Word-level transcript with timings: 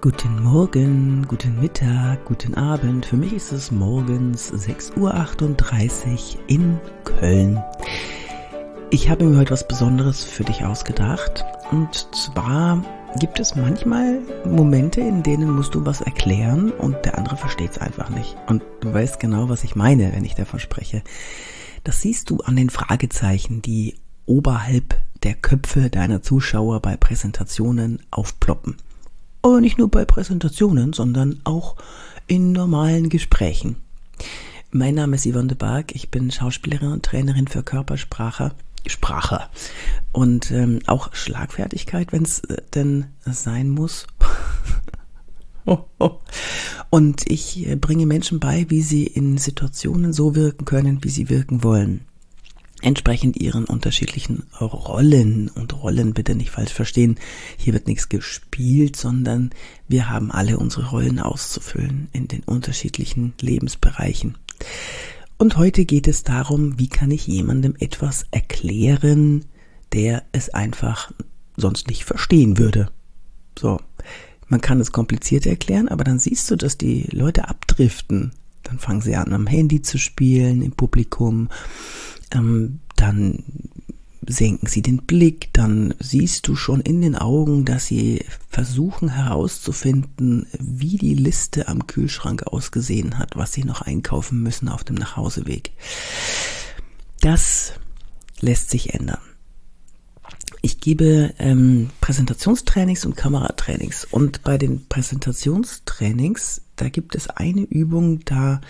Guten 0.00 0.44
Morgen, 0.44 1.26
guten 1.26 1.60
Mittag, 1.60 2.24
guten 2.24 2.54
Abend. 2.54 3.04
Für 3.04 3.16
mich 3.16 3.32
ist 3.32 3.50
es 3.50 3.72
morgens 3.72 4.52
6.38 4.52 4.96
Uhr 4.96 6.40
in 6.46 6.78
Köln. 7.02 7.60
Ich 8.90 9.10
habe 9.10 9.24
mir 9.24 9.38
heute 9.38 9.50
was 9.50 9.66
Besonderes 9.66 10.22
für 10.22 10.44
dich 10.44 10.64
ausgedacht. 10.64 11.44
Und 11.72 12.06
zwar 12.14 12.84
gibt 13.18 13.40
es 13.40 13.56
manchmal 13.56 14.20
Momente, 14.44 15.00
in 15.00 15.24
denen 15.24 15.50
musst 15.50 15.74
du 15.74 15.84
was 15.84 16.00
erklären 16.00 16.70
und 16.70 17.04
der 17.04 17.18
andere 17.18 17.36
versteht 17.36 17.72
es 17.72 17.78
einfach 17.78 18.08
nicht. 18.08 18.36
Und 18.46 18.62
du 18.78 18.94
weißt 18.94 19.18
genau, 19.18 19.48
was 19.48 19.64
ich 19.64 19.74
meine, 19.74 20.12
wenn 20.12 20.24
ich 20.24 20.36
davon 20.36 20.60
spreche. 20.60 21.02
Das 21.82 22.02
siehst 22.02 22.30
du 22.30 22.38
an 22.38 22.54
den 22.54 22.70
Fragezeichen, 22.70 23.62
die 23.62 23.96
oberhalb 24.26 24.94
der 25.24 25.34
Köpfe 25.34 25.90
deiner 25.90 26.22
Zuschauer 26.22 26.78
bei 26.80 26.96
Präsentationen 26.96 28.00
aufploppen. 28.12 28.76
Aber 29.42 29.60
nicht 29.60 29.78
nur 29.78 29.90
bei 29.90 30.04
Präsentationen, 30.04 30.92
sondern 30.92 31.40
auch 31.44 31.76
in 32.26 32.52
normalen 32.52 33.08
Gesprächen. 33.08 33.76
Mein 34.70 34.94
Name 34.94 35.16
ist 35.16 35.26
Yvonne 35.26 35.48
de 35.48 35.56
Barg, 35.56 35.94
ich 35.94 36.10
bin 36.10 36.30
Schauspielerin 36.30 36.92
und 36.92 37.04
Trainerin 37.04 37.48
für 37.48 37.62
Körpersprache 37.62 38.52
Sprache 38.86 39.48
und 40.12 40.50
ähm, 40.50 40.80
auch 40.86 41.14
Schlagfertigkeit, 41.14 42.12
wenn 42.12 42.22
es 42.22 42.40
äh, 42.40 42.62
denn 42.74 43.06
sein 43.24 43.68
muss. 43.68 44.06
Und 46.90 47.30
ich 47.30 47.68
äh, 47.68 47.76
bringe 47.76 48.06
Menschen 48.06 48.40
bei, 48.40 48.64
wie 48.68 48.80
sie 48.80 49.06
in 49.06 49.36
Situationen 49.36 50.14
so 50.14 50.34
wirken 50.34 50.64
können, 50.64 51.04
wie 51.04 51.10
sie 51.10 51.28
wirken 51.28 51.62
wollen 51.62 52.06
entsprechend 52.82 53.36
ihren 53.36 53.64
unterschiedlichen 53.64 54.44
Rollen 54.60 55.48
und 55.48 55.82
Rollen 55.82 56.14
bitte 56.14 56.34
nicht 56.34 56.50
falsch 56.50 56.72
verstehen. 56.72 57.16
Hier 57.56 57.72
wird 57.72 57.86
nichts 57.86 58.08
gespielt, 58.08 58.96
sondern 58.96 59.50
wir 59.88 60.08
haben 60.08 60.30
alle 60.30 60.58
unsere 60.58 60.90
Rollen 60.90 61.18
auszufüllen 61.18 62.08
in 62.12 62.28
den 62.28 62.42
unterschiedlichen 62.44 63.34
Lebensbereichen. 63.40 64.36
Und 65.38 65.56
heute 65.56 65.84
geht 65.84 66.08
es 66.08 66.24
darum, 66.24 66.78
wie 66.78 66.88
kann 66.88 67.10
ich 67.10 67.26
jemandem 67.26 67.74
etwas 67.78 68.26
erklären, 68.30 69.44
der 69.92 70.24
es 70.32 70.50
einfach 70.50 71.12
sonst 71.56 71.88
nicht 71.88 72.04
verstehen 72.04 72.58
würde. 72.58 72.90
So. 73.58 73.80
Man 74.48 74.60
kann 74.60 74.80
es 74.80 74.92
kompliziert 74.92 75.46
erklären, 75.46 75.88
aber 75.88 76.04
dann 76.04 76.18
siehst 76.18 76.50
du, 76.50 76.56
dass 76.56 76.78
die 76.78 77.02
Leute 77.10 77.48
abdriften. 77.48 78.32
Dann 78.62 78.78
fangen 78.78 79.02
sie 79.02 79.14
an, 79.14 79.32
am 79.32 79.46
Handy 79.46 79.82
zu 79.82 79.98
spielen, 79.98 80.62
im 80.62 80.72
Publikum 80.72 81.48
ähm, 82.32 82.80
dann 82.96 83.44
senken 84.26 84.66
sie 84.66 84.82
den 84.82 84.98
Blick, 84.98 85.50
dann 85.52 85.94
siehst 85.98 86.46
du 86.48 86.56
schon 86.56 86.80
in 86.80 87.00
den 87.00 87.16
Augen, 87.16 87.64
dass 87.64 87.86
sie 87.86 88.24
versuchen 88.50 89.08
herauszufinden, 89.08 90.46
wie 90.58 90.96
die 90.96 91.14
Liste 91.14 91.68
am 91.68 91.86
Kühlschrank 91.86 92.46
ausgesehen 92.46 93.18
hat, 93.18 93.36
was 93.36 93.52
sie 93.52 93.64
noch 93.64 93.82
einkaufen 93.82 94.42
müssen 94.42 94.68
auf 94.68 94.84
dem 94.84 94.96
Nachhauseweg. 94.96 95.70
Das 97.20 97.72
lässt 98.40 98.70
sich 98.70 98.94
ändern. 98.94 99.20
Ich 100.60 100.80
gebe 100.80 101.34
ähm, 101.38 101.90
Präsentationstrainings 102.00 103.06
und 103.06 103.16
Kameratrainings 103.16 104.04
und 104.04 104.42
bei 104.42 104.58
den 104.58 104.86
Präsentationstrainings, 104.88 106.62
da 106.76 106.88
gibt 106.88 107.14
es 107.14 107.28
eine 107.28 107.62
Übung, 107.62 108.24
da 108.24 108.60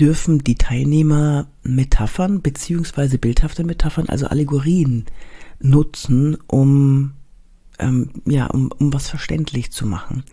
dürfen 0.00 0.44
die 0.44 0.56
Teilnehmer 0.56 1.46
Metaphern 1.62 2.42
beziehungsweise 2.42 3.18
bildhafte 3.18 3.64
Metaphern, 3.64 4.08
also 4.08 4.26
Allegorien 4.26 5.06
nutzen, 5.60 6.36
um 6.46 7.12
ähm, 7.78 8.10
ja, 8.24 8.46
um, 8.46 8.70
um 8.78 8.92
was 8.92 9.08
verständlich 9.08 9.70
zu 9.70 9.86
machen. 9.86 10.24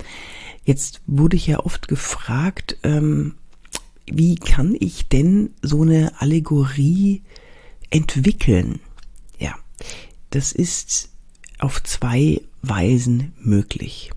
Jetzt 0.66 1.02
wurde 1.08 1.36
ich 1.36 1.48
ja 1.48 1.60
oft 1.60 1.88
gefragt, 1.88 2.78
ähm, 2.84 3.36
wie 4.06 4.36
kann 4.36 4.76
ich 4.80 5.08
denn 5.10 5.52
so 5.62 5.82
eine 5.82 6.22
Allegorie 6.22 7.24
entwickeln? 7.90 8.80
Ja, 9.40 9.56
das 10.30 10.52
ist 10.52 11.10
auf 11.60 11.84
zwei 11.84 12.42
Weisen 12.62 13.34
möglich 13.42 14.12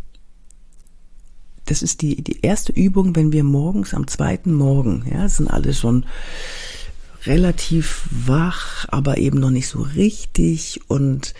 das 1.66 1.82
ist 1.82 2.02
die, 2.02 2.22
die 2.22 2.40
erste 2.40 2.72
Übung, 2.72 3.14
wenn 3.16 3.32
wir 3.32 3.44
morgens 3.44 3.94
am 3.94 4.06
zweiten 4.06 4.54
Morgen, 4.54 5.04
ja, 5.12 5.28
sind 5.28 5.48
alle 5.48 5.74
schon 5.74 6.06
relativ 7.26 8.08
wach, 8.10 8.86
aber 8.88 9.18
eben 9.18 9.38
noch 9.38 9.50
nicht 9.50 9.68
so 9.68 9.82
richtig. 9.82 10.80
Und 10.88 11.34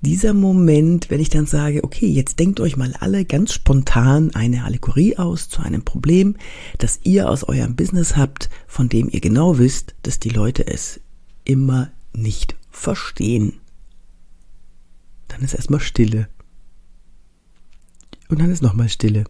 dieser 0.00 0.34
Moment, 0.34 1.10
wenn 1.10 1.20
ich 1.20 1.30
dann 1.30 1.46
sage, 1.46 1.84
okay, 1.84 2.06
jetzt 2.06 2.38
denkt 2.38 2.60
euch 2.60 2.76
mal 2.76 2.94
alle 3.00 3.24
ganz 3.24 3.52
spontan 3.52 4.34
eine 4.34 4.64
Allegorie 4.64 5.18
aus 5.18 5.48
zu 5.48 5.62
einem 5.62 5.82
Problem, 5.82 6.36
das 6.78 7.00
ihr 7.02 7.28
aus 7.28 7.44
eurem 7.44 7.76
Business 7.76 8.16
habt, 8.16 8.48
von 8.66 8.88
dem 8.88 9.10
ihr 9.10 9.20
genau 9.20 9.58
wisst, 9.58 9.94
dass 10.02 10.20
die 10.20 10.30
Leute 10.30 10.66
es 10.66 11.00
immer 11.44 11.90
nicht 12.12 12.56
verstehen. 12.70 13.54
Dann 15.28 15.42
ist 15.42 15.54
erstmal 15.54 15.80
Stille. 15.80 16.28
Und 18.28 18.40
dann 18.40 18.50
ist 18.50 18.62
nochmal 18.62 18.88
Stille. 18.88 19.24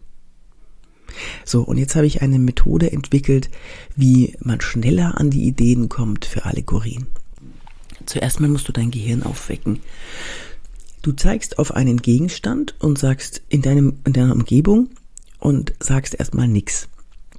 So, 1.45 1.61
und 1.63 1.77
jetzt 1.77 1.95
habe 1.95 2.05
ich 2.05 2.21
eine 2.21 2.39
Methode 2.39 2.91
entwickelt, 2.91 3.49
wie 3.95 4.35
man 4.39 4.61
schneller 4.61 5.19
an 5.19 5.29
die 5.29 5.43
Ideen 5.43 5.89
kommt 5.89 6.25
für 6.25 6.45
Allegorien. 6.45 7.07
Zuerst 8.05 8.39
mal 8.39 8.49
musst 8.49 8.67
du 8.67 8.71
dein 8.71 8.91
Gehirn 8.91 9.23
aufwecken. 9.23 9.79
Du 11.01 11.13
zeigst 11.13 11.59
auf 11.59 11.73
einen 11.73 12.01
Gegenstand 12.01 12.75
und 12.79 12.99
sagst 12.99 13.41
in, 13.49 13.61
deinem, 13.61 13.99
in 14.05 14.13
deiner 14.13 14.33
Umgebung 14.33 14.89
und 15.39 15.73
sagst 15.79 16.13
erstmal 16.13 16.47
nichts. 16.47 16.87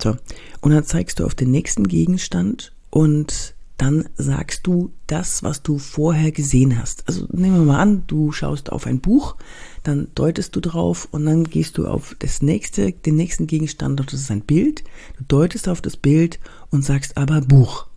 So. 0.01 0.17
Und 0.61 0.73
dann 0.73 0.85
zeigst 0.85 1.21
du 1.21 1.25
auf 1.25 1.35
den 1.35 1.51
nächsten 1.51 1.87
Gegenstand 1.87 2.73
und 2.91 3.55
dann 3.83 4.09
sagst 4.15 4.65
du 4.69 4.93
das, 5.09 5.43
was 5.43 5.65
du 5.65 5.79
vorher 5.79 6.31
gesehen 6.31 6.79
hast. 6.81 7.03
Also 7.09 7.27
nehmen 7.33 7.59
wir 7.59 7.73
mal 7.73 7.81
an, 7.81 8.05
du 8.07 8.31
schaust 8.31 8.71
auf 8.71 8.87
ein 8.87 9.01
Buch, 9.01 9.35
dann 9.83 10.07
deutest 10.15 10.55
du 10.55 10.61
drauf 10.61 11.09
und 11.11 11.27
dann 11.27 11.43
gehst 11.43 11.79
du 11.79 11.89
auf 11.89 12.15
das 12.21 12.43
nächste, 12.43 12.93
den 12.93 13.17
nächsten 13.17 13.49
Gegenstand, 13.49 13.99
das 13.99 14.15
ist 14.15 14.31
ein 14.31 14.43
Bild. 14.43 14.85
Du 15.19 15.25
deutest 15.27 15.69
auf 15.69 15.81
das 15.81 15.97
Bild 15.97 16.39
und 16.71 16.85
sagst 16.85 17.17
aber 17.17 17.41
Buch. 17.41 17.89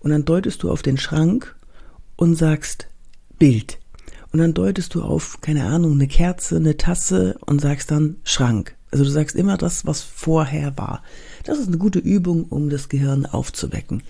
Und 0.00 0.12
dann 0.12 0.24
deutest 0.24 0.62
du 0.62 0.70
auf 0.70 0.80
den 0.80 0.96
Schrank 0.96 1.54
und 2.16 2.34
sagst 2.34 2.88
Bild. 3.38 3.78
Und 4.32 4.38
dann 4.38 4.54
deutest 4.54 4.94
du 4.94 5.02
auf, 5.02 5.42
keine 5.42 5.66
Ahnung, 5.66 5.92
eine 5.92 6.08
Kerze, 6.08 6.56
eine 6.56 6.78
Tasse 6.78 7.36
und 7.44 7.60
sagst 7.60 7.90
dann 7.90 8.16
Schrank. 8.24 8.76
Also 8.90 9.04
du 9.04 9.10
sagst 9.10 9.36
immer 9.36 9.58
das, 9.58 9.84
was 9.84 10.00
vorher 10.00 10.78
war. 10.78 11.02
Das 11.44 11.58
ist 11.58 11.68
eine 11.68 11.78
gute 11.78 11.98
Übung, 11.98 12.44
um 12.44 12.70
das 12.70 12.88
Gehirn 12.88 13.26
aufzuwecken. 13.26 14.02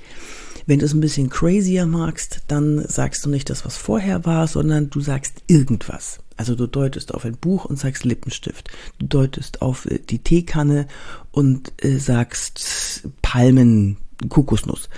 Wenn 0.66 0.78
du 0.78 0.84
es 0.84 0.94
ein 0.94 1.00
bisschen 1.00 1.30
crazier 1.30 1.86
magst, 1.86 2.42
dann 2.48 2.84
sagst 2.86 3.24
du 3.24 3.30
nicht 3.30 3.50
das, 3.50 3.64
was 3.64 3.76
vorher 3.76 4.24
war, 4.24 4.46
sondern 4.46 4.90
du 4.90 5.00
sagst 5.00 5.42
irgendwas. 5.46 6.20
Also 6.36 6.54
du 6.54 6.66
deutest 6.66 7.14
auf 7.14 7.24
ein 7.24 7.36
Buch 7.36 7.64
und 7.64 7.78
sagst 7.78 8.04
Lippenstift. 8.04 8.70
Du 8.98 9.06
deutest 9.06 9.62
auf 9.62 9.86
äh, 9.86 9.98
die 9.98 10.18
Teekanne 10.18 10.86
und 11.30 11.72
äh, 11.84 11.98
sagst 11.98 13.08
Palmen, 13.22 13.98
Kokosnuss. 14.28 14.88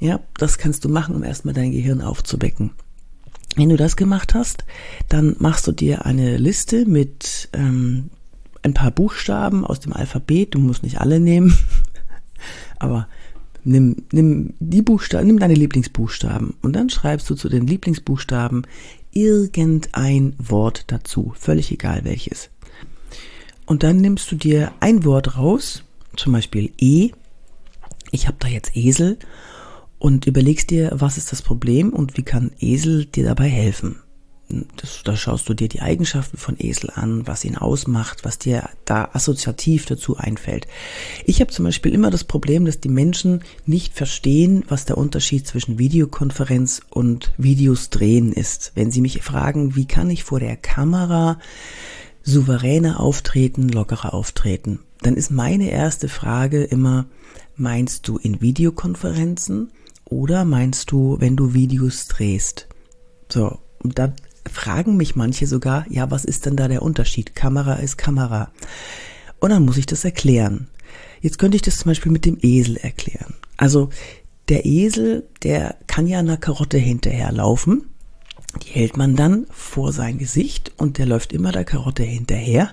Ja, 0.00 0.20
das 0.36 0.58
kannst 0.58 0.84
du 0.84 0.88
machen, 0.88 1.14
um 1.14 1.24
erstmal 1.24 1.54
dein 1.54 1.72
Gehirn 1.72 2.02
aufzuwecken. 2.02 2.70
Wenn 3.56 3.70
du 3.70 3.76
das 3.76 3.96
gemacht 3.96 4.34
hast, 4.34 4.64
dann 5.08 5.34
machst 5.38 5.66
du 5.66 5.72
dir 5.72 6.06
eine 6.06 6.36
Liste 6.36 6.86
mit 6.86 7.48
ähm, 7.52 8.10
ein 8.62 8.74
paar 8.74 8.90
Buchstaben 8.92 9.64
aus 9.64 9.80
dem 9.80 9.92
Alphabet. 9.92 10.54
Du 10.54 10.60
musst 10.60 10.82
nicht 10.82 11.00
alle 11.00 11.18
nehmen, 11.18 11.56
aber 12.78 13.08
Nimm, 13.70 13.96
nimm 14.12 14.54
die 14.60 14.80
Buchstaben, 14.80 15.26
nimm 15.26 15.38
deine 15.38 15.52
Lieblingsbuchstaben 15.52 16.54
und 16.62 16.74
dann 16.74 16.88
schreibst 16.88 17.28
du 17.28 17.34
zu 17.34 17.50
den 17.50 17.66
Lieblingsbuchstaben 17.66 18.66
irgendein 19.12 20.34
Wort 20.38 20.84
dazu, 20.86 21.34
völlig 21.36 21.70
egal 21.70 22.04
welches. 22.04 22.48
Und 23.66 23.82
dann 23.82 23.98
nimmst 23.98 24.32
du 24.32 24.36
dir 24.36 24.72
ein 24.80 25.04
Wort 25.04 25.36
raus, 25.36 25.82
zum 26.16 26.32
Beispiel 26.32 26.72
E. 26.78 27.10
Ich 28.10 28.26
habe 28.26 28.38
da 28.40 28.48
jetzt 28.48 28.74
Esel 28.74 29.18
und 29.98 30.26
überlegst 30.26 30.70
dir, 30.70 30.92
was 30.94 31.18
ist 31.18 31.30
das 31.30 31.42
Problem 31.42 31.92
und 31.92 32.16
wie 32.16 32.22
kann 32.22 32.52
Esel 32.60 33.04
dir 33.04 33.24
dabei 33.24 33.48
helfen 33.48 33.96
das, 34.48 35.02
da 35.04 35.14
schaust 35.14 35.48
du 35.48 35.54
dir 35.54 35.68
die 35.68 35.82
Eigenschaften 35.82 36.38
von 36.38 36.56
Esel 36.58 36.90
an, 36.94 37.26
was 37.26 37.44
ihn 37.44 37.56
ausmacht, 37.56 38.24
was 38.24 38.38
dir 38.38 38.70
da 38.86 39.10
assoziativ 39.12 39.84
dazu 39.84 40.16
einfällt. 40.16 40.66
Ich 41.26 41.40
habe 41.40 41.52
zum 41.52 41.66
Beispiel 41.66 41.92
immer 41.92 42.10
das 42.10 42.24
Problem, 42.24 42.64
dass 42.64 42.80
die 42.80 42.88
Menschen 42.88 43.42
nicht 43.66 43.94
verstehen, 43.94 44.64
was 44.68 44.86
der 44.86 44.96
Unterschied 44.96 45.46
zwischen 45.46 45.78
Videokonferenz 45.78 46.80
und 46.88 47.32
Videos 47.36 47.90
drehen 47.90 48.32
ist. 48.32 48.72
Wenn 48.74 48.90
sie 48.90 49.02
mich 49.02 49.22
fragen, 49.22 49.76
wie 49.76 49.86
kann 49.86 50.08
ich 50.08 50.24
vor 50.24 50.40
der 50.40 50.56
Kamera 50.56 51.38
souveräner 52.22 53.00
auftreten, 53.00 53.68
lockerer 53.68 54.14
auftreten, 54.14 54.80
dann 55.02 55.14
ist 55.14 55.30
meine 55.30 55.70
erste 55.70 56.08
Frage 56.08 56.64
immer, 56.64 57.06
meinst 57.56 58.08
du 58.08 58.16
in 58.16 58.40
Videokonferenzen 58.40 59.72
oder 60.06 60.44
meinst 60.44 60.90
du, 60.90 61.16
wenn 61.20 61.36
du 61.36 61.52
Videos 61.52 62.06
drehst? 62.08 62.66
So, 63.30 63.58
und 63.80 63.98
da 63.98 64.12
fragen 64.50 64.96
mich 64.96 65.16
manche 65.16 65.46
sogar, 65.46 65.86
ja, 65.90 66.10
was 66.10 66.24
ist 66.24 66.46
denn 66.46 66.56
da 66.56 66.68
der 66.68 66.82
Unterschied? 66.82 67.34
Kamera 67.34 67.74
ist 67.74 67.98
Kamera. 67.98 68.50
Und 69.40 69.50
dann 69.50 69.64
muss 69.64 69.76
ich 69.76 69.86
das 69.86 70.04
erklären. 70.04 70.68
Jetzt 71.20 71.38
könnte 71.38 71.56
ich 71.56 71.62
das 71.62 71.78
zum 71.78 71.90
Beispiel 71.90 72.12
mit 72.12 72.24
dem 72.24 72.38
Esel 72.42 72.76
erklären. 72.76 73.34
Also 73.56 73.90
der 74.48 74.64
Esel, 74.64 75.28
der 75.42 75.76
kann 75.86 76.06
ja 76.06 76.18
einer 76.18 76.36
Karotte 76.36 76.78
hinterherlaufen. 76.78 77.88
Die 78.62 78.70
hält 78.70 78.96
man 78.96 79.14
dann 79.14 79.46
vor 79.50 79.92
sein 79.92 80.18
Gesicht 80.18 80.72
und 80.76 80.98
der 80.98 81.06
läuft 81.06 81.32
immer 81.32 81.52
der 81.52 81.64
Karotte 81.64 82.02
hinterher, 82.02 82.70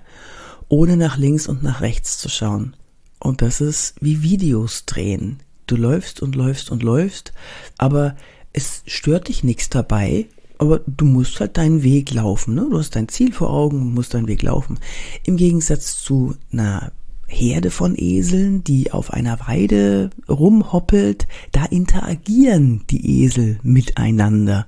ohne 0.70 0.96
nach 0.96 1.18
links 1.18 1.48
und 1.48 1.64
nach 1.64 1.82
rechts 1.82 2.18
zu 2.18 2.30
schauen. 2.30 2.76
Und 3.20 3.42
das 3.42 3.62
ist 3.62 3.96
wie 4.00 4.22
Videos 4.22 4.86
drehen. 4.86 5.40
Du 5.68 5.76
läufst 5.76 6.22
und 6.22 6.36
läufst 6.36 6.72
und 6.72 6.84
läufst, 6.84 7.34
aber 7.78 8.16
es 8.54 8.84
stört 8.86 9.28
dich 9.28 9.44
nichts 9.44 9.70
dabei, 9.70 10.28
aber 10.60 10.80
du 10.88 11.06
musst 11.06 11.40
halt 11.40 11.58
deinen 11.58 11.84
Weg 11.84 12.12
laufen. 12.14 12.56
Ne? 12.56 12.68
Du 12.70 12.78
hast 12.78 12.96
dein 12.96 13.08
Ziel 13.08 13.34
vor 13.34 13.50
Augen, 13.50 13.94
musst 13.94 14.14
deinen 14.14 14.28
Weg 14.28 14.42
laufen. 14.42 14.80
Im 15.24 15.38
Gegensatz 15.38 16.02
zu 16.02 16.36
einer 16.52 16.92
Herde 17.28 17.72
von 17.72 17.96
Eseln, 17.98 18.64
die 18.64 18.92
auf 18.92 19.12
einer 19.12 19.40
Weide 19.48 20.12
rumhoppelt, 20.30 21.28
da 21.52 21.66
interagieren 21.66 22.84
die 22.90 23.24
Esel 23.24 23.60
miteinander. 23.64 24.68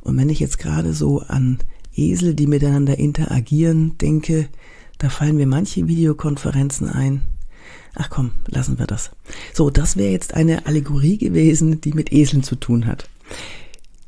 Und 0.00 0.16
wenn 0.16 0.30
ich 0.30 0.40
jetzt 0.40 0.58
gerade 0.58 0.94
so 0.94 1.20
an 1.20 1.58
Esel, 1.94 2.34
die 2.34 2.46
miteinander 2.46 2.98
interagieren, 2.98 3.98
denke, 3.98 4.48
da 4.98 5.10
fallen 5.10 5.36
mir 5.36 5.46
manche 5.46 5.86
Videokonferenzen 5.86 6.88
ein. 6.88 7.22
Ach 7.94 8.10
komm, 8.10 8.30
lassen 8.46 8.78
wir 8.78 8.86
das. 8.86 9.10
So, 9.52 9.70
das 9.70 9.96
wäre 9.96 10.12
jetzt 10.12 10.34
eine 10.34 10.66
Allegorie 10.66 11.18
gewesen, 11.18 11.80
die 11.80 11.92
mit 11.92 12.12
Eseln 12.12 12.42
zu 12.42 12.56
tun 12.56 12.86
hat. 12.86 13.08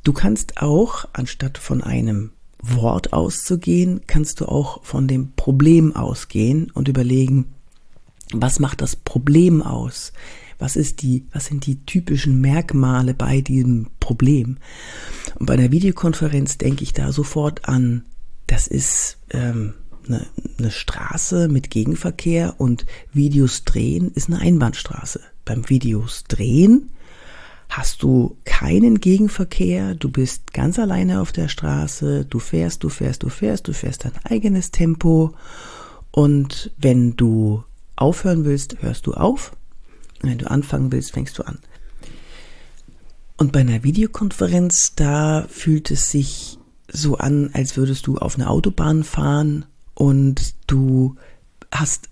Du 0.02 0.12
kannst 0.12 0.58
auch, 0.62 1.06
anstatt 1.12 1.58
von 1.58 1.82
einem 1.82 2.32
Wort 2.62 3.12
auszugehen, 3.12 4.02
kannst 4.06 4.40
du 4.40 4.46
auch 4.46 4.84
von 4.84 5.08
dem 5.08 5.32
Problem 5.32 5.94
ausgehen 5.94 6.70
und 6.72 6.88
überlegen, 6.88 7.46
was 8.32 8.60
macht 8.60 8.80
das 8.80 8.96
Problem 8.96 9.62
aus? 9.62 10.12
Was 10.58 10.76
ist 10.76 11.02
die, 11.02 11.26
was 11.32 11.46
sind 11.46 11.66
die 11.66 11.84
typischen 11.84 12.40
Merkmale 12.40 13.14
bei 13.14 13.40
diesem 13.40 13.88
Problem? 13.98 14.58
Und 15.38 15.46
bei 15.46 15.56
der 15.56 15.72
Videokonferenz 15.72 16.58
denke 16.58 16.82
ich 16.82 16.92
da 16.92 17.12
sofort 17.12 17.68
an, 17.68 18.04
das 18.46 18.66
ist 18.66 19.18
ähm, 19.30 19.74
eine, 20.06 20.26
eine 20.58 20.70
Straße 20.70 21.48
mit 21.48 21.70
Gegenverkehr 21.70 22.54
und 22.58 22.84
Videos 23.12 23.64
drehen 23.64 24.12
ist 24.14 24.28
eine 24.28 24.40
Einbahnstraße. 24.40 25.20
Beim 25.44 25.68
Videos 25.68 26.24
drehen 26.24 26.90
hast 27.70 28.02
du 28.02 28.36
keinen 28.44 29.00
Gegenverkehr, 29.00 29.94
du 29.94 30.10
bist 30.10 30.52
ganz 30.52 30.78
alleine 30.78 31.20
auf 31.20 31.30
der 31.30 31.48
Straße, 31.48 32.24
du 32.24 32.38
fährst, 32.40 32.82
du 32.82 32.88
fährst, 32.88 33.22
du 33.22 33.28
fährst, 33.28 33.68
du 33.68 33.72
fährst 33.72 34.04
dein 34.04 34.12
eigenes 34.24 34.72
Tempo. 34.72 35.32
Und 36.10 36.72
wenn 36.76 37.16
du 37.16 37.62
aufhören 37.94 38.44
willst, 38.44 38.82
hörst 38.82 39.06
du 39.06 39.14
auf, 39.14 39.52
wenn 40.20 40.38
du 40.38 40.50
anfangen 40.50 40.90
willst, 40.90 41.12
fängst 41.12 41.38
du 41.38 41.44
an. 41.44 41.60
Und 43.36 43.52
bei 43.52 43.60
einer 43.60 43.84
Videokonferenz, 43.84 44.94
da 44.96 45.46
fühlt 45.48 45.92
es 45.92 46.10
sich 46.10 46.58
so 46.92 47.18
an, 47.18 47.50
als 47.52 47.76
würdest 47.76 48.08
du 48.08 48.18
auf 48.18 48.34
eine 48.34 48.50
Autobahn 48.50 49.04
fahren 49.04 49.64
und 49.94 50.54
du 50.66 51.14
hast 51.70 52.08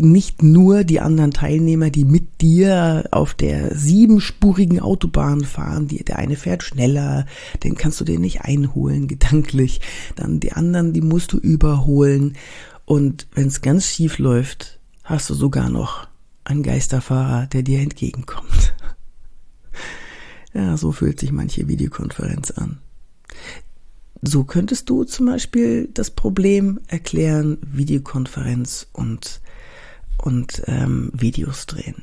nicht 0.00 0.42
nur 0.42 0.84
die 0.84 1.00
anderen 1.00 1.32
Teilnehmer, 1.32 1.90
die 1.90 2.04
mit 2.04 2.40
dir 2.40 3.04
auf 3.10 3.34
der 3.34 3.76
siebenspurigen 3.76 4.80
Autobahn 4.80 5.44
fahren, 5.44 5.88
die, 5.88 6.04
der 6.04 6.18
eine 6.18 6.36
fährt 6.36 6.62
schneller, 6.62 7.26
den 7.64 7.74
kannst 7.74 8.00
du 8.00 8.04
dir 8.04 8.18
nicht 8.18 8.42
einholen, 8.42 9.08
gedanklich. 9.08 9.80
Dann 10.16 10.40
die 10.40 10.52
anderen, 10.52 10.92
die 10.92 11.00
musst 11.00 11.32
du 11.32 11.38
überholen. 11.38 12.36
Und 12.84 13.26
wenn 13.34 13.48
es 13.48 13.60
ganz 13.60 13.86
schief 13.86 14.18
läuft, 14.18 14.78
hast 15.04 15.28
du 15.30 15.34
sogar 15.34 15.68
noch 15.68 16.08
einen 16.44 16.62
Geisterfahrer, 16.62 17.46
der 17.46 17.62
dir 17.62 17.80
entgegenkommt. 17.80 18.74
Ja, 20.54 20.78
so 20.78 20.92
fühlt 20.92 21.20
sich 21.20 21.30
manche 21.30 21.68
Videokonferenz 21.68 22.52
an. 22.52 22.78
So 24.22 24.44
könntest 24.44 24.88
du 24.88 25.04
zum 25.04 25.26
Beispiel 25.26 25.88
das 25.92 26.10
Problem 26.10 26.80
erklären, 26.88 27.58
Videokonferenz 27.62 28.88
und 28.92 29.40
und 30.18 30.62
ähm, 30.66 31.10
Videos 31.14 31.66
drehen. 31.66 32.02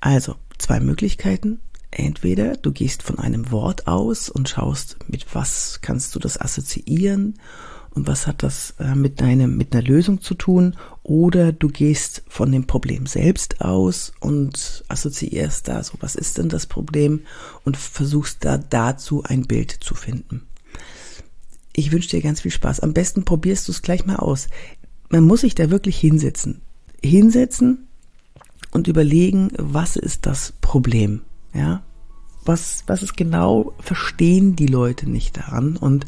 Also 0.00 0.36
zwei 0.58 0.80
Möglichkeiten. 0.80 1.60
Entweder 1.90 2.56
du 2.56 2.72
gehst 2.72 3.02
von 3.02 3.18
einem 3.18 3.50
Wort 3.50 3.86
aus 3.86 4.28
und 4.28 4.48
schaust, 4.48 4.98
mit 5.08 5.34
was 5.34 5.78
kannst 5.80 6.14
du 6.14 6.18
das 6.18 6.38
assoziieren 6.38 7.38
und 7.90 8.06
was 8.06 8.26
hat 8.26 8.42
das 8.42 8.74
äh, 8.78 8.94
mit 8.94 9.22
deinem 9.22 9.56
mit 9.56 9.72
einer 9.72 9.82
Lösung 9.82 10.20
zu 10.20 10.34
tun, 10.34 10.76
oder 11.02 11.52
du 11.52 11.68
gehst 11.68 12.22
von 12.28 12.52
dem 12.52 12.66
Problem 12.66 13.06
selbst 13.06 13.62
aus 13.62 14.12
und 14.20 14.84
assoziierst 14.88 15.68
da 15.68 15.82
so, 15.82 15.94
was 16.00 16.16
ist 16.16 16.36
denn 16.36 16.50
das 16.50 16.66
Problem 16.66 17.22
und 17.64 17.78
versuchst 17.78 18.44
da 18.44 18.58
dazu 18.58 19.22
ein 19.24 19.46
Bild 19.46 19.70
zu 19.70 19.94
finden. 19.94 20.42
Ich 21.72 21.92
wünsche 21.92 22.10
dir 22.10 22.20
ganz 22.20 22.42
viel 22.42 22.50
Spaß. 22.50 22.80
Am 22.80 22.92
besten 22.92 23.24
probierst 23.24 23.68
du 23.68 23.72
es 23.72 23.82
gleich 23.82 24.04
mal 24.04 24.16
aus. 24.16 24.48
Man 25.08 25.24
muss 25.24 25.42
sich 25.42 25.54
da 25.54 25.70
wirklich 25.70 25.98
hinsetzen 25.98 26.60
hinsetzen 27.02 27.86
und 28.72 28.88
überlegen, 28.88 29.50
was 29.56 29.96
ist 29.96 30.26
das 30.26 30.52
Problem? 30.60 31.22
Ja, 31.54 31.82
was, 32.44 32.84
was 32.86 33.02
ist 33.02 33.16
genau, 33.16 33.74
verstehen 33.80 34.56
die 34.56 34.66
Leute 34.66 35.08
nicht 35.08 35.36
daran 35.36 35.76
und 35.76 36.06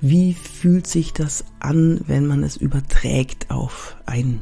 wie 0.00 0.34
fühlt 0.34 0.86
sich 0.86 1.12
das 1.12 1.44
an, 1.60 2.00
wenn 2.06 2.26
man 2.26 2.42
es 2.42 2.56
überträgt 2.56 3.50
auf 3.50 3.96
ein, 4.04 4.40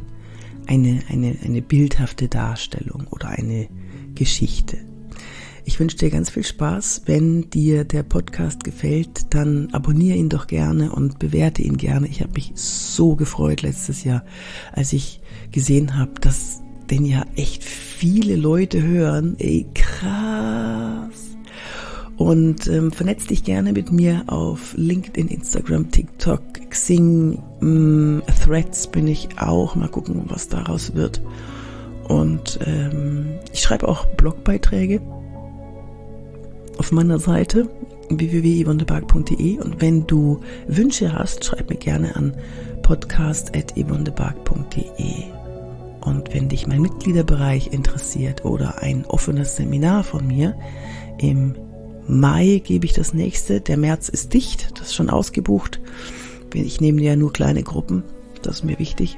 eine, 0.67 1.03
eine, 1.09 1.37
eine 1.45 1.63
bildhafte 1.63 2.29
Darstellung 2.29 3.07
oder 3.11 3.29
eine 3.29 3.69
Geschichte? 4.15 4.79
Ich 5.65 5.79
wünsche 5.79 5.97
dir 5.97 6.11
ganz 6.11 6.31
viel 6.31 6.45
Spaß. 6.45 7.03
Wenn 7.07 7.49
dir 7.51 7.85
der 7.85 8.03
Podcast 8.03 8.65
gefällt, 8.65 9.33
dann 9.35 9.69
abonniere 9.73 10.17
ihn 10.17 10.29
doch 10.29 10.47
gerne 10.47 10.93
und 10.93 11.19
bewerte 11.19 11.63
ihn 11.63 11.77
gerne. 11.77 12.09
Ich 12.09 12.21
habe 12.21 12.33
mich 12.33 12.53
so 12.55 13.15
gefreut 13.15 13.63
letztes 13.63 14.03
Jahr, 14.03 14.25
als 14.73 14.93
ich 14.93 15.21
gesehen 15.53 15.97
habe, 15.97 16.13
dass 16.21 16.63
den 16.91 17.05
ja 17.05 17.25
echt 17.37 17.63
viele 17.63 18.35
Leute 18.37 18.83
hören. 18.83 19.37
Ey, 19.39 19.67
krass. 19.73 21.31
Und 22.17 22.67
ähm, 22.67 22.93
vernetz 22.93 23.27
dich 23.27 23.45
gerne 23.45 23.73
mit 23.73 23.93
mir 23.93 24.25
auf 24.27 24.75
LinkedIn, 24.77 25.29
Instagram, 25.29 25.91
TikTok, 25.91 26.43
Xing, 26.71 27.43
ähm, 27.63 28.23
Threads 28.45 28.89
bin 28.89 29.07
ich 29.07 29.29
auch. 29.39 29.77
Mal 29.77 29.89
gucken, 29.89 30.25
was 30.27 30.49
daraus 30.49 30.95
wird. 30.95 31.23
Und 32.09 32.59
ähm, 32.67 33.29
ich 33.53 33.61
schreibe 33.61 33.89
auch 33.89 34.07
Blogbeiträge 34.07 35.01
auf 36.79 36.93
meiner 36.93 37.19
Seite 37.19 37.69
www.yvonnebark.de 38.09 39.59
und 39.59 39.81
wenn 39.81 40.07
du 40.07 40.41
Wünsche 40.67 41.13
hast, 41.13 41.45
schreib 41.45 41.69
mir 41.71 41.77
gerne 41.77 42.17
an 42.17 42.35
podcast.yvonnebark.de 42.83 45.33
und 46.03 46.35
wenn 46.35 46.49
dich 46.49 46.67
mein 46.67 46.83
Mitgliederbereich 46.83 47.73
interessiert 47.73 48.45
oder 48.45 48.83
ein 48.83 49.05
offenes 49.07 49.57
Seminar 49.57 50.05
von 50.05 50.27
mir, 50.27 50.57
im 51.19 51.55
Mai 52.09 52.61
gebe 52.65 52.85
ich 52.85 52.93
das 52.93 53.15
nächste. 53.15 53.61
Der 53.61 53.77
März 53.77 54.09
ist 54.09 54.35
dicht, 54.35 54.79
das 54.79 54.89
ist 54.89 54.95
schon 54.95 55.11
ausgebucht. 55.11 55.81
Ich 56.53 56.81
nehme 56.81 57.01
ja 57.03 57.15
nur 57.15 57.33
kleine 57.33 57.63
Gruppen, 57.63 58.03
das 58.43 58.57
ist 58.57 58.65
mir 58.65 58.79
wichtig. 58.79 59.17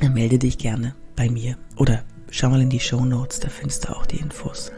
Dann 0.00 0.14
melde 0.14 0.38
dich 0.38 0.58
gerne 0.58 0.94
bei 1.14 1.30
mir 1.30 1.56
oder 1.76 2.02
schau 2.30 2.50
mal 2.50 2.60
in 2.60 2.70
die 2.70 2.80
Show 2.80 3.04
Notes, 3.04 3.38
da 3.38 3.48
findest 3.48 3.84
du 3.84 3.96
auch 3.96 4.06
die 4.06 4.18
Infos. 4.18 4.72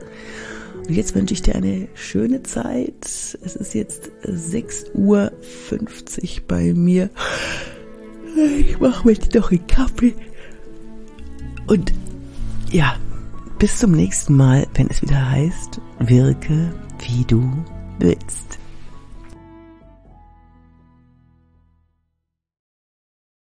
Und 0.88 0.94
jetzt 0.94 1.14
wünsche 1.14 1.34
ich 1.34 1.42
dir 1.42 1.54
eine 1.54 1.88
schöne 1.94 2.42
Zeit. 2.42 2.94
Es 3.04 3.34
ist 3.34 3.74
jetzt 3.74 4.10
6.50 4.24 4.94
Uhr 4.94 5.32
bei 6.46 6.74
mir. 6.74 7.10
Ich 8.60 8.78
mache 8.78 9.06
mir 9.06 9.14
doch 9.14 9.50
einen 9.50 9.66
Kaffee. 9.66 10.14
Und 11.66 11.92
ja, 12.70 12.96
bis 13.58 13.78
zum 13.78 13.92
nächsten 13.92 14.36
Mal, 14.36 14.66
wenn 14.74 14.88
es 14.88 15.02
wieder 15.02 15.30
heißt, 15.30 15.80
wirke 15.98 16.72
wie 17.00 17.24
du 17.24 17.50
willst. 17.98 18.58